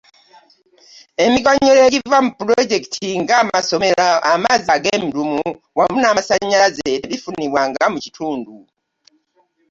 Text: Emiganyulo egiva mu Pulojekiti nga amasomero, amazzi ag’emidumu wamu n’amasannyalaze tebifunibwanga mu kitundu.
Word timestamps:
Emiganyulo 1.25 1.79
egiva 1.87 2.17
mu 2.25 2.31
Pulojekiti 2.39 3.09
nga 3.21 3.33
amasomero, 3.43 4.07
amazzi 4.33 4.69
ag’emidumu 4.75 5.41
wamu 5.77 5.97
n’amasannyalaze 5.99 6.91
tebifunibwanga 7.01 7.83
mu 7.93 7.97
kitundu. 8.05 8.53